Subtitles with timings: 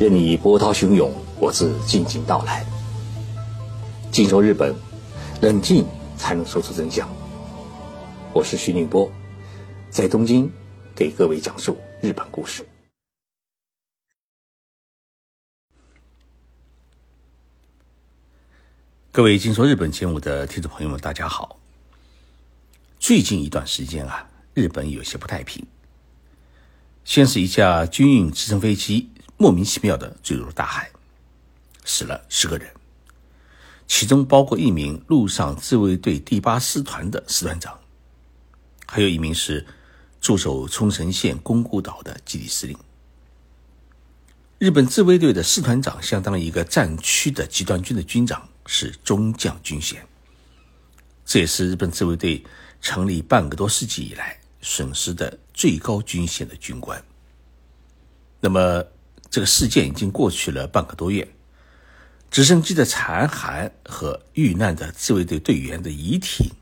[0.00, 2.64] 任你波涛汹涌，我自静静到来。
[4.10, 4.74] 静说日本，
[5.42, 5.84] 冷静
[6.16, 7.06] 才能说出真相。
[8.32, 9.12] 我是徐宁波，
[9.90, 10.50] 在东京
[10.96, 12.66] 给各位讲述日本故事。
[19.12, 21.58] 各位静说日本节目的听众朋友们，大家好。
[22.98, 25.62] 最近一段时间啊，日本有些不太平。
[27.04, 29.10] 先是一架军用直升飞机。
[29.40, 30.90] 莫名其妙的坠入大海，
[31.86, 32.70] 死了十个人，
[33.88, 37.80] 其中包括一名陆上自卫队第八师团的师团长，
[38.86, 39.66] 还有一名是
[40.20, 42.76] 驻守冲绳县宫古岛的基地司令。
[44.58, 50.06] 日本自卫队的师团长相当于一个战区的集团军的军长，是中将军衔，
[51.24, 52.44] 这也是日本自卫队
[52.82, 57.02] 成立半个多世纪以来损失的最高军衔的军官。
[58.38, 58.84] 那么。
[59.30, 61.32] 这个事件已经过去了半个多月，
[62.30, 66.52] 直升机的残骸和遇难的自卫队队员的遗体，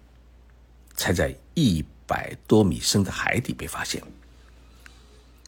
[0.94, 4.02] 才在一百多米深的海底被发现。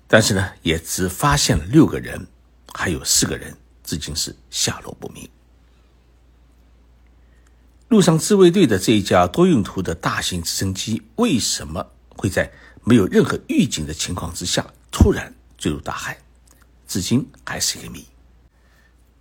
[0.09, 2.27] 但是呢，也只发现了六个人，
[2.73, 5.29] 还有四个人至今是下落不明。
[7.89, 12.51] 陆上自卫队的这一架多用途的大型直升机，为什么会在
[12.83, 16.17] 没有任何预警的情况之下突然坠入大海？
[16.91, 18.05] 至今还是一个谜。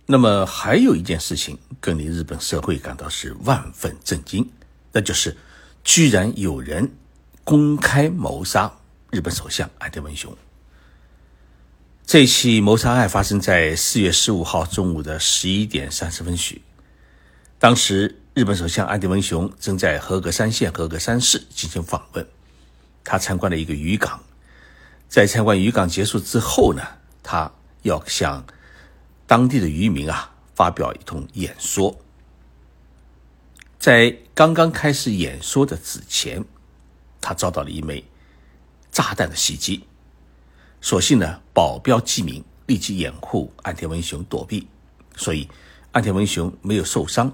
[0.06, 4.50] 那么还有一件事情更令日本社会感到是万分震惊，
[4.90, 5.36] 那就是
[5.84, 6.92] 居然有人
[7.44, 8.72] 公开谋杀
[9.12, 10.36] 日本首相安田文雄。
[12.04, 16.60] 这起谋杀案发生在四月十五号中午的十一点三十分许，
[17.60, 22.26] 当时日本首相安田文雄正在和歌山县和歌山市进行访问，
[23.04, 24.20] 他参观了一个渔港，
[25.08, 26.82] 在参观渔港结束之后呢，
[27.22, 27.48] 他。
[27.82, 28.44] 要向
[29.26, 31.98] 当地的渔民啊发表一通演说，
[33.78, 36.44] 在刚刚开始演说的之前，
[37.20, 38.04] 他遭到了一枚
[38.90, 39.84] 炸弹的袭击。
[40.80, 44.66] 所幸呢，保镖机鸣，立即掩护安田文雄躲避，
[45.16, 45.48] 所以
[45.92, 47.32] 安田文雄没有受伤。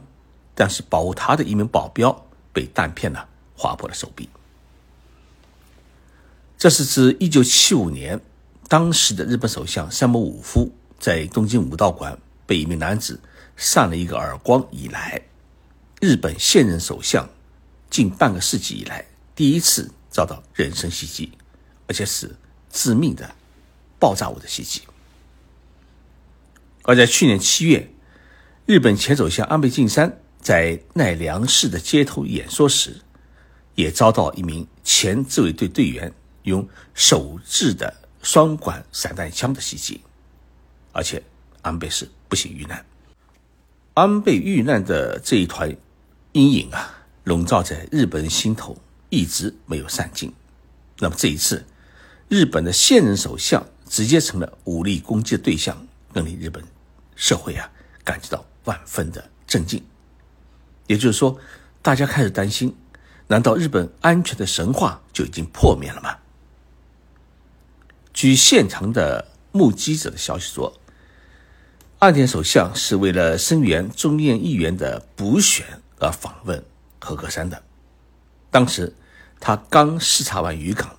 [0.55, 4.29] 但是保护他的一名保镖被弹片呢划破了手臂。
[6.57, 8.21] 这是自一九七五年。
[8.69, 13.21] 当时的日本首相山本五夫在东京武道馆被一名男子
[13.57, 15.23] 扇了一个耳光以来，
[16.01, 17.29] 日本现任首相
[17.89, 19.07] 近半个世纪以来
[19.37, 21.31] 第一次遭到人身袭击，
[21.87, 22.35] 而且是
[22.73, 23.35] 致命的
[24.01, 24.83] 爆炸物的袭击。
[26.83, 27.89] 而在去年七月，
[28.67, 33.01] 日本前首相安倍晋三在奈良市的街头演说时，
[33.77, 36.13] 也遭到一名前自卫队队员
[36.43, 38.03] 用手制的。
[38.27, 40.01] 双管散弹枪的袭击，
[40.91, 41.23] 而且
[41.63, 42.85] 安倍是不幸遇难。
[43.95, 45.73] 安倍遇难的这一团
[46.33, 46.93] 阴影啊，
[47.23, 48.77] 笼罩在日本人心头，
[49.11, 50.35] 一直没有散尽。
[50.99, 51.65] 那么这一次，
[52.29, 56.61] 日本的现任首相直接成了武力攻击的对象，更令日本
[57.15, 57.71] 社会啊
[58.03, 59.81] 感觉到万分的震惊。
[60.89, 61.39] 也就是说，
[61.81, 62.77] 大家开始担心：
[63.29, 66.17] 难道日本安全的神话就已经破灭了吗？
[68.17, 70.73] 据现场的目击者的消息说，
[71.99, 75.67] 岸田首相是为了声援众议议员的补选
[76.01, 76.65] 而访问
[76.99, 77.63] 和歌山的。
[78.51, 78.95] 当时
[79.39, 80.97] 他刚视察完渔港，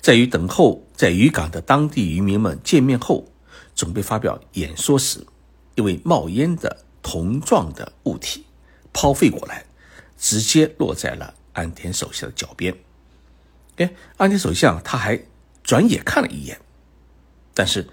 [0.00, 3.28] 在与等候在渔港的当地渔民们见面后，
[3.76, 5.24] 准备发表演说时，
[5.76, 8.44] 一位冒烟的铜状的物体
[8.92, 9.64] 抛飞过来，
[10.18, 12.76] 直接落在了岸田首相的脚边。
[13.76, 15.24] 哎，岸田首相他还。
[15.64, 16.60] 转眼看了一眼，
[17.54, 17.88] 但是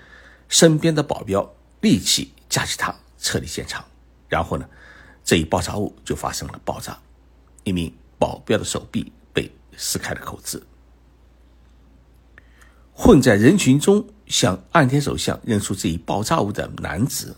[0.49, 3.83] 身边的保镖立即架起他撤离现场。
[4.27, 4.69] 然后呢，
[5.23, 6.99] 这一爆炸物就发生了爆炸，
[7.63, 10.61] 一名保镖的手臂被撕开了口子。
[12.93, 17.35] 混在人群中向岸田首相认出这一爆炸物的男子，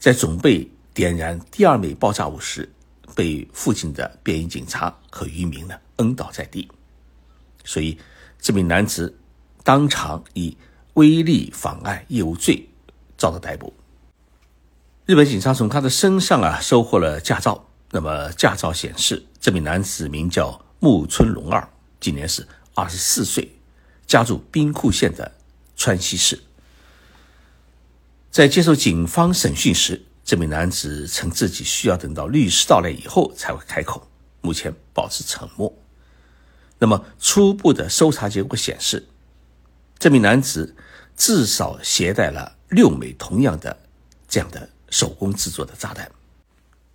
[0.00, 2.68] 在准备点燃第二枚爆炸物时，
[3.14, 6.68] 被附近的便衣警察和渔民呢摁倒在地。
[7.64, 7.96] 所以
[8.40, 9.17] 这名男子。
[9.68, 10.56] 当场以
[10.94, 12.70] 威力妨碍业务罪
[13.18, 13.74] 遭到逮捕。
[15.04, 17.66] 日本警察从他的身上啊收获了驾照。
[17.90, 21.68] 那么驾照显示，这名男子名叫木村龙二，
[22.00, 23.46] 今年是二十四岁，
[24.06, 25.30] 家住兵库县的
[25.76, 26.42] 川西市。
[28.30, 34.08] 在接受警方审讯时，这名男子称自己需要等到律师到来以后才会开口，
[34.40, 35.70] 目前保持沉默。
[36.78, 39.06] 那么初步的搜查结果显示。
[39.98, 40.76] 这名男子
[41.16, 43.76] 至少携带了六枚同样的
[44.28, 46.10] 这样的手工制作的炸弹。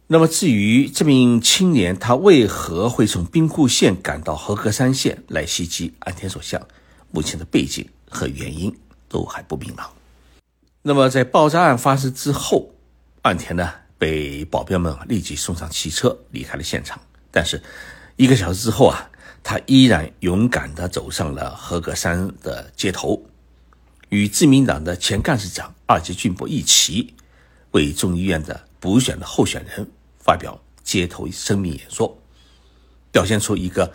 [0.08, 6.62] 那么，至于这名青年他为何会从兵库县赶到和歌山县来袭击安田首相，
[7.10, 8.76] 目前的背景和原因
[9.08, 9.92] 都还不明朗。
[10.82, 12.76] 那么，在爆炸案发生之后，
[13.24, 17.00] 岸田呢被保镖们立即送上汽车离开了现场。
[17.32, 17.64] 但是，
[18.18, 19.10] 一个小时之后啊，
[19.44, 23.22] 他依然勇敢地走上了合格山的街头，
[24.10, 27.14] 与自民党的前干事长二阶俊博一起
[27.72, 29.86] 为众议院的补选的候选人
[30.20, 32.18] 发表街头声明演说，
[33.12, 33.92] 表现出一个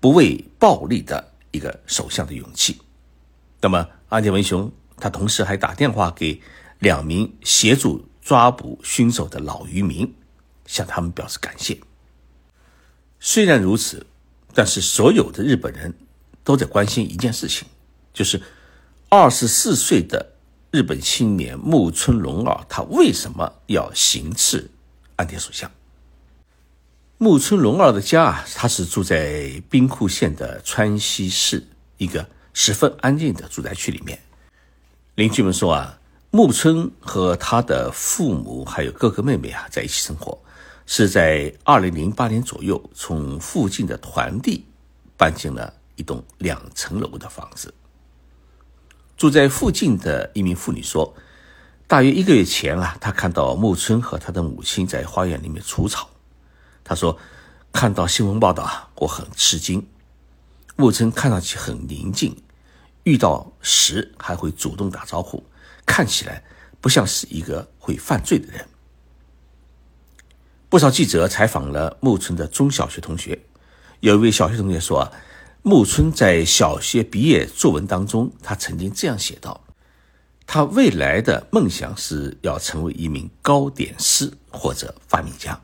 [0.00, 2.76] 不畏暴力的一个首相的勇气。
[3.60, 4.70] 那么，安田文雄。
[5.00, 6.42] 他同时还打电话给
[6.80, 10.12] 两名协助抓捕凶手的老渔民，
[10.66, 11.78] 向他们表示感谢。
[13.20, 14.04] 虽然如此，
[14.58, 15.94] 但是所有的日本人
[16.42, 17.68] 都在关心一件事情，
[18.12, 18.42] 就是
[19.08, 20.32] 二十四岁的
[20.72, 24.68] 日本青年木村隆二，他为什么要行刺
[25.14, 25.70] 安田首相？
[27.18, 31.64] 木村隆二的家啊，他是住在兵库县的川西市
[31.96, 34.18] 一个十分安静的住宅区里面。
[35.14, 36.00] 邻居们说啊，
[36.32, 40.36] 木村和他的父母还有哥哥妹妹啊在一起生活，
[40.90, 44.64] 是在二零零八年左右从附近的团地
[45.18, 47.74] 搬进了一栋两层楼的房子。
[49.14, 51.14] 住在附近的一名妇女说，
[51.86, 56.08] 大约一个月前啊，她看到木村和他的母亲在花园里面除草。
[56.82, 57.18] 她说，
[57.70, 59.86] 看到新闻报道啊，我很吃惊。
[60.74, 62.34] 木村看上去很宁静。
[63.04, 65.44] 遇到时还会主动打招呼，
[65.84, 66.42] 看起来
[66.80, 68.66] 不像是一个会犯罪的人。
[70.68, 73.38] 不少记者采访了木村的中小学同学，
[74.00, 75.12] 有一位小学同学说：“啊，
[75.62, 79.62] 木村在小学毕业作文当中，他曾经这样写道：
[80.46, 85.58] 他未来的梦想是要成为一名糕点师或者发明家。”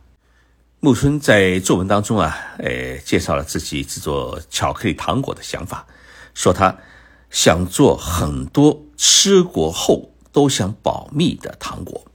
[0.80, 5.86] 木村在作文当中啊，呃，介绍了自己制作巧克力糖果的想法，
[6.34, 6.76] 说他。
[7.30, 12.06] 想做很多吃过后都想保密的糖果。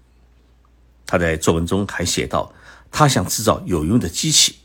[1.05, 2.53] 他在作文中还写道
[2.91, 4.55] ：“他想制造有用的机器，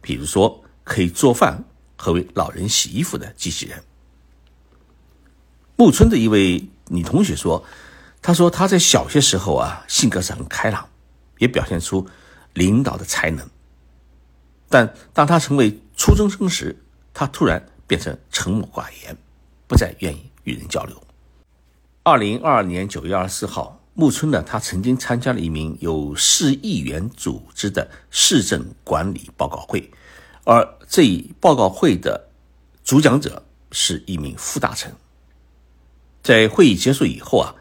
[0.00, 1.64] 比如说可以做饭
[1.96, 3.82] 和为老人洗衣服的机器人。”
[5.76, 7.64] 木村的一位女同学说
[8.22, 10.88] ：“她说她在小学时候啊，性格是很开朗，
[11.38, 12.06] 也表现出
[12.54, 13.48] 领导的才能。
[14.68, 16.76] 但当他成为初中生时，
[17.14, 19.16] 他突然变成沉默寡言。”
[19.68, 21.02] 不再愿意与人交流。
[22.04, 29.90] 二零二二年九月二十四号，木村呢，他曾经参加了一名由市议员组织的市政管理报告会，
[30.44, 32.28] 而这一报告会的
[32.84, 34.94] 主讲者是一名副大臣。
[36.22, 37.54] 在会议结束以后啊，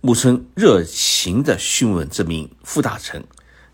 [0.00, 3.22] 木村热情地询问这名副大臣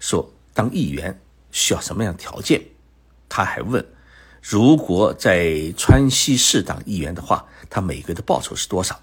[0.00, 1.21] 说：“当议员
[1.53, 2.61] 需要什么样的条件？”
[3.31, 3.87] 他还问。
[4.43, 9.00] 如果在川西市当议员的话，他每个月的报酬是多少？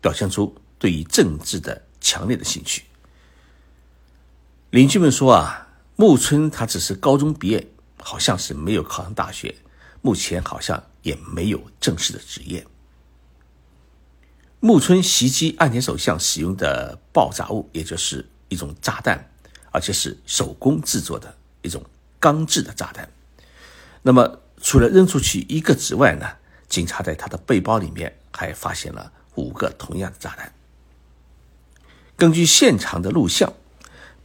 [0.00, 2.82] 表现出对于政治的强烈的兴趣。
[4.68, 7.66] 邻居们说啊，木村他只是高中毕业，
[7.98, 9.54] 好像是没有考上大学，
[10.02, 12.66] 目前好像也没有正式的职业。
[14.60, 19.30] 木村袭击岸田首相使用的爆炸物，也就是一种炸弹，
[19.70, 21.82] 而且是手工制作的一种
[22.20, 23.08] 钢制的炸弹。
[24.02, 26.26] 那么，除了扔出去一个之外呢？
[26.68, 30.50] 警察在他的背包里面还发现了五个同样的炸弹。
[32.22, 33.52] 根据现场的录像，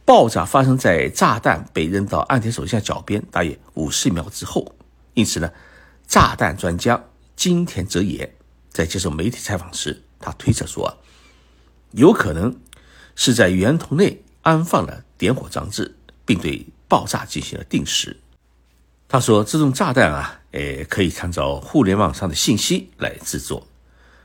[0.04, 4.72] 爆炸发生在炸弹被扔到岸田首相脚边大约五十秒之后。
[5.14, 5.50] 因此呢，
[6.06, 8.36] 炸弹专家金田哲也
[8.70, 10.96] 在接受媒体采访时，他推测说，
[11.90, 12.56] 有可能
[13.16, 18.16] 是在圆筒内安放了点火装置，并对爆炸进行了定时。
[19.08, 23.66] 他说：“这种炸弹啊，诶，可以参照互联网上的信息来制作，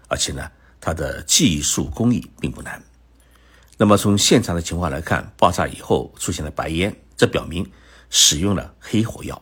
[0.10, 0.48] 而且呢，
[0.80, 2.80] 它的技术工艺并不难。
[3.77, 7.70] 那么从现场的情况来看，爆炸以后出现了白烟，这表明
[8.10, 9.42] 使用了黑火药，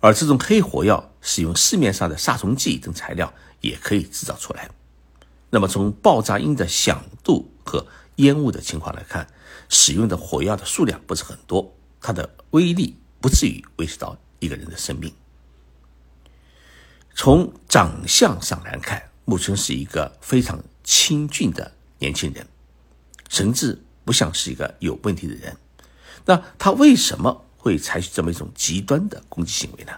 [0.00, 4.70] 而这种黑火药使用市面上的杀虫剂等材料也可以制造出来。
[5.50, 9.26] 那么从爆炸音的响度和烟雾的情况来看，
[9.68, 15.12] 使用的火药的数量不是很多，它的威力不至于威胁到。”一个人的生命，
[17.14, 22.46] 从长相上来看，木村是一个非常清俊的年轻人，
[23.30, 25.56] 神志不像是一个有问题的人。
[26.26, 29.92] 那他为什么会采取这么一种极端的攻击行为呢？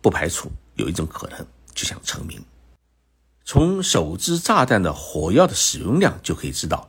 [0.00, 1.44] 不排除有一种可能，
[1.74, 2.40] 就想成名。
[3.44, 6.88] 从手支炸弹的火药的使用量就可以知道，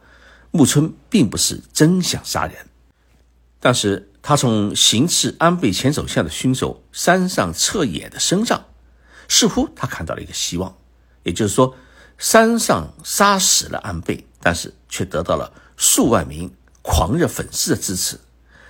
[0.52, 2.68] 木村并不是真想杀人，
[3.60, 8.66] 但是他从行刺安倍前首相的凶手山上彻也的身上，
[9.28, 10.78] 似乎他看到了一个希望，
[11.24, 11.76] 也就是说，
[12.18, 18.20] 山上杀死了安倍，但是却得到了数万名狂热粉丝的支持，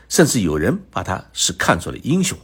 [0.07, 2.37] 甚至有人把他是看作了英雄。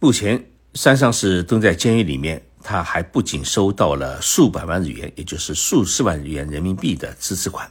[0.00, 2.42] 目前，山上是蹲在监狱里面。
[2.68, 7.70] 他还不仅收到了数百万日元，也就是数十万日元人民币的支持款，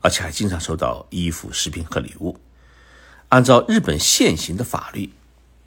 [0.00, 2.40] 而且还经常收到衣服、食品和礼物。
[3.28, 5.12] 按照日本现行的法律，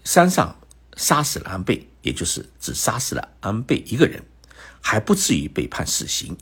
[0.04, 0.56] 山上
[0.98, 4.24] 杀死了安倍，也就是只杀死了安倍一个人，
[4.82, 6.36] 还不至于被判死刑。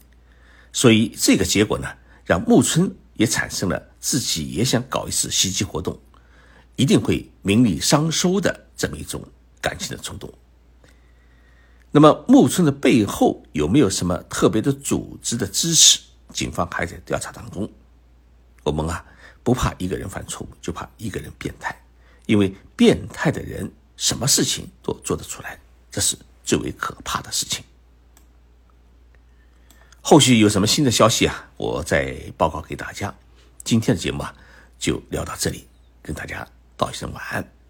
[0.72, 1.90] 所以这个结果呢，
[2.24, 6.00] 让木村也产生了自己也想搞一次袭击活动，
[6.76, 9.24] 一定会名利双收的这么一种
[9.62, 10.34] 感情的冲动。
[11.92, 16.00] 那么木村的背后有没有什么特别的组织的支持？
[16.34, 17.72] 警方还在调查当中。
[18.64, 19.06] 我们啊
[19.44, 21.80] 不怕一个人犯错误，就怕一个人变态，
[22.26, 25.60] 因为变态的人什么事情都做得出来，
[25.92, 27.64] 这是最为可怕的事情。
[30.02, 31.50] 后续有什么新的消息啊？
[31.58, 33.14] 我再报告给大家。
[33.64, 34.34] 今天的节目啊
[34.80, 35.68] 就聊到这里，
[36.02, 37.61] 跟大家道一声晚安。